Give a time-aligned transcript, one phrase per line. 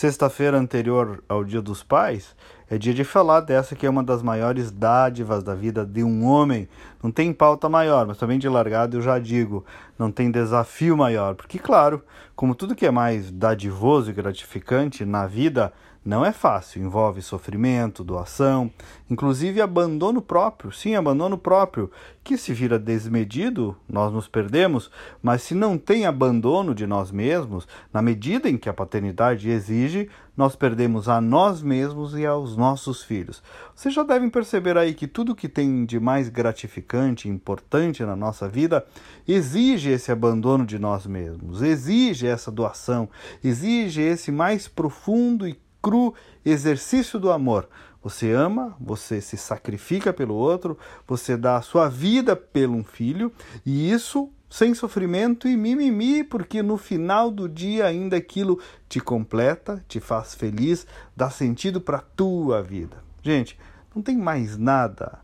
[0.00, 2.34] Sexta-feira anterior ao Dia dos Pais
[2.70, 6.24] é dia de falar dessa que é uma das maiores dádivas da vida de um
[6.24, 6.68] homem.
[7.02, 9.64] Não tem pauta maior, mas também de largada eu já digo,
[9.98, 11.34] não tem desafio maior.
[11.34, 12.00] Porque, claro,
[12.36, 15.72] como tudo que é mais dadivoso e gratificante na vida,
[16.02, 18.70] não é fácil, envolve sofrimento, doação,
[19.10, 20.72] inclusive abandono próprio.
[20.72, 21.90] Sim, abandono próprio,
[22.24, 24.90] que se vira desmedido, nós nos perdemos,
[25.22, 30.08] mas se não tem abandono de nós mesmos, na medida em que a paternidade exige,
[30.40, 33.42] nós perdemos a nós mesmos e aos nossos filhos.
[33.76, 38.48] Vocês já devem perceber aí que tudo que tem de mais gratificante importante na nossa
[38.48, 38.86] vida
[39.28, 43.06] exige esse abandono de nós mesmos, exige essa doação,
[43.44, 47.68] exige esse mais profundo e cru exercício do amor.
[48.02, 53.30] Você ama, você se sacrifica pelo outro, você dá a sua vida pelo um filho,
[53.66, 59.82] e isso sem sofrimento e mimimi, porque no final do dia ainda aquilo te completa,
[59.86, 60.86] te faz feliz,
[61.16, 62.96] dá sentido para tua vida.
[63.22, 63.56] Gente,
[63.94, 65.20] não tem mais nada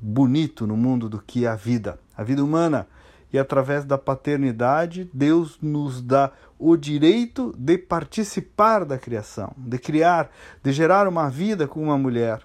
[0.00, 2.86] bonito no mundo do que a vida, a vida humana
[3.32, 10.30] e através da paternidade, Deus nos dá o direito de participar da criação, de criar,
[10.62, 12.42] de gerar uma vida com uma mulher.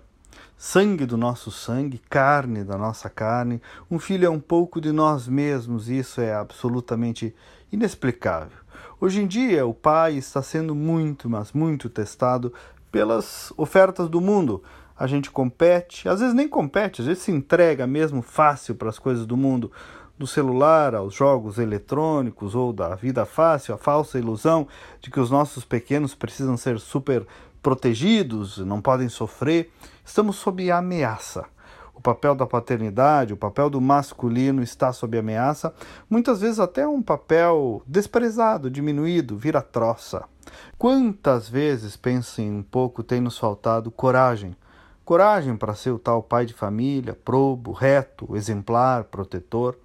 [0.60, 5.28] Sangue do nosso sangue, carne da nossa carne, um filho é um pouco de nós
[5.28, 7.36] mesmos, e isso é absolutamente
[7.72, 8.58] inexplicável.
[9.00, 12.52] Hoje em dia, o pai está sendo muito, mas muito testado
[12.92, 14.64] pelas ofertas do mundo.
[14.98, 18.98] A gente compete, às vezes nem compete, às vezes se entrega mesmo fácil para as
[18.98, 19.72] coisas do mundo
[20.18, 24.68] do celular aos jogos eletrônicos ou da vida fácil, a falsa ilusão
[25.00, 27.28] de que os nossos pequenos precisam ser super
[27.62, 29.72] protegidos, não podem sofrer,
[30.06, 31.46] estamos sob ameaça.
[31.94, 35.74] O papel da paternidade, o papel do masculino está sob ameaça,
[36.08, 40.24] muitas vezes até um papel desprezado, diminuído, vira troça.
[40.78, 44.56] Quantas vezes, pensem um pouco, tem nos faltado coragem?
[45.04, 49.76] Coragem para ser o tal pai de família, probo, reto, exemplar, protetor.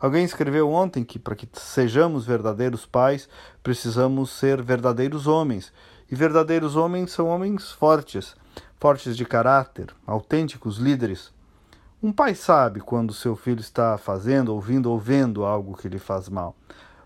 [0.00, 3.28] Alguém escreveu ontem que para que sejamos verdadeiros pais,
[3.62, 5.72] precisamos ser verdadeiros homens.
[6.12, 8.36] E verdadeiros homens são homens fortes,
[8.78, 11.32] fortes de caráter, autênticos líderes.
[12.02, 16.28] Um pai sabe quando seu filho está fazendo, ouvindo ou vendo algo que lhe faz
[16.28, 16.54] mal.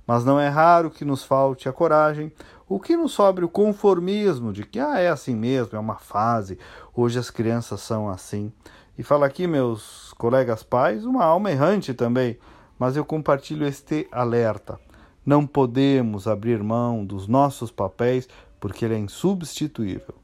[0.07, 2.33] Mas não é raro que nos falte a coragem,
[2.69, 6.59] o que nos sobre o conformismo de que ah, é assim mesmo, é uma fase,
[6.95, 8.53] hoje as crianças são assim.
[8.99, 12.39] E fala aqui, meus colegas pais, uma alma errante também
[12.79, 14.79] mas eu compartilho este alerta.
[15.25, 18.29] Não podemos abrir mão dos nossos papéis
[18.61, 20.15] porque ele é insubstituível.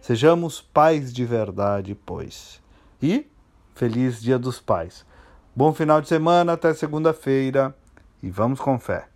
[0.00, 2.60] Sejamos pais de verdade, pois.
[3.00, 3.26] E
[3.74, 5.06] feliz Dia dos Pais.
[5.54, 7.74] Bom final de semana, até segunda-feira
[8.22, 9.06] e vamos com fé.